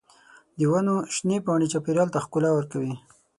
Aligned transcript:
د 0.57 0.59
ونو 0.71 0.95
شنې 1.15 1.37
پاڼې 1.45 1.67
چاپېریال 1.73 2.09
ته 2.13 2.19
ښکلا 2.25 2.49
ورکوي. 2.53 2.93